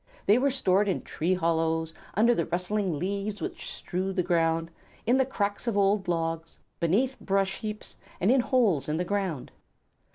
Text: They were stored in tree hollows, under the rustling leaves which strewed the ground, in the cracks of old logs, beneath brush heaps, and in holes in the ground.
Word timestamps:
They 0.25 0.39
were 0.39 0.49
stored 0.49 0.87
in 0.87 1.03
tree 1.03 1.35
hollows, 1.35 1.93
under 2.15 2.33
the 2.33 2.47
rustling 2.47 2.97
leaves 2.97 3.39
which 3.39 3.69
strewed 3.69 4.15
the 4.15 4.23
ground, 4.23 4.71
in 5.05 5.17
the 5.19 5.27
cracks 5.27 5.67
of 5.67 5.77
old 5.77 6.07
logs, 6.07 6.57
beneath 6.79 7.19
brush 7.19 7.59
heaps, 7.59 7.97
and 8.19 8.31
in 8.31 8.41
holes 8.41 8.89
in 8.89 8.97
the 8.97 9.05
ground. 9.05 9.51